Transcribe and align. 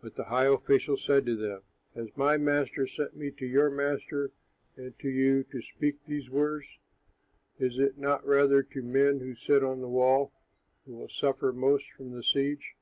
But 0.00 0.14
the 0.14 0.26
high 0.26 0.46
official 0.46 0.96
said 0.96 1.26
to 1.26 1.34
them, 1.34 1.62
"Has 1.96 2.16
my 2.16 2.36
master 2.36 2.86
sent 2.86 3.16
me 3.16 3.32
to 3.32 3.44
your 3.44 3.70
master 3.70 4.30
and 4.76 4.96
to 5.00 5.08
you 5.10 5.42
to 5.50 5.60
speak 5.60 5.96
these 6.06 6.30
words? 6.30 6.78
Is 7.58 7.76
it 7.76 7.98
not 7.98 8.24
rather 8.24 8.62
to 8.62 8.80
the 8.80 8.86
men 8.86 9.18
who 9.18 9.34
sit 9.34 9.64
on 9.64 9.80
the 9.80 9.88
wall, 9.88 10.30
who 10.86 10.94
will 10.94 11.08
suffer 11.08 11.50
most 11.52 11.90
from 11.90 12.12
the 12.12 12.22
siege?" 12.22 12.76